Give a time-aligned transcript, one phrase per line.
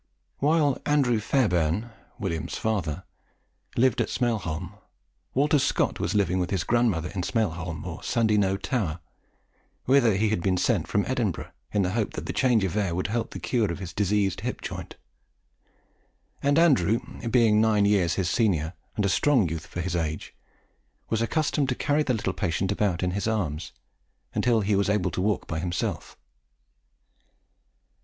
[0.39, 3.03] While Andrew Fairbairn (William's father)
[3.77, 4.73] lived at Smailholm,
[5.35, 8.99] Walter Scott was living with his grandmother in Smailholm or Sandyknowe Tower,
[9.85, 13.05] whither he had been sent from Edinburgh in the hope that change of air would
[13.13, 14.95] help the cure of his diseased hip joint;
[16.41, 16.97] and Andrew,
[17.29, 20.33] being nine years his senior, and a strong youth for his age,
[21.11, 23.71] was accustomed to carry the little patient about in his arms,
[24.33, 26.17] until he was able to walk by himself.